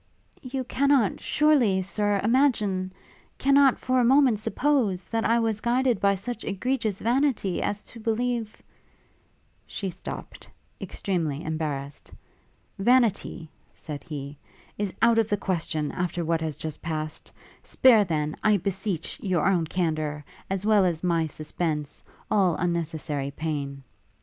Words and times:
'You 0.41 0.63
cannot, 0.63 1.21
surely, 1.21 1.83
Sir, 1.83 2.19
imagine 2.23 2.91
cannot 3.37 3.77
for 3.77 3.99
a 3.99 4.03
moment 4.03 4.39
suppose, 4.39 5.05
that 5.05 5.23
I 5.23 5.37
was 5.37 5.61
guided 5.61 5.99
by 6.01 6.15
such 6.15 6.43
egregious 6.43 6.99
vanity 6.99 7.61
as 7.61 7.83
to 7.83 7.99
believe' 7.99 8.63
She 9.77 9.91
stopt, 9.91 10.49
extremely 10.81 11.43
embarrassed. 11.43 12.09
'Vanity,' 12.79 13.47
said 13.75 14.03
he, 14.03 14.39
'is 14.75 14.91
out 15.03 15.19
of 15.19 15.29
the 15.29 15.37
question, 15.37 15.91
after 15.91 16.25
what 16.25 16.41
has 16.41 16.57
just 16.57 16.81
passed; 16.81 17.31
spare 17.61 18.03
then, 18.03 18.35
I 18.43 18.57
beseech, 18.57 19.19
your 19.21 19.45
own 19.47 19.67
candour, 19.67 20.25
as 20.49 20.65
well 20.65 20.83
as 20.83 21.03
my 21.03 21.27
suspense, 21.27 22.03
all 22.31 22.55
unnecessary 22.55 23.29
pain.' 23.29 23.83